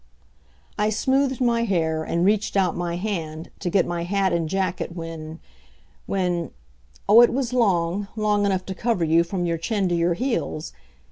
[0.79, 4.95] I smoothed my hair and reached out my hand to get my hat and jacket
[4.95, 5.39] when
[6.07, 6.49] when
[7.07, 10.73] Oh, it was long; long enough to cover you from your chin to your heels!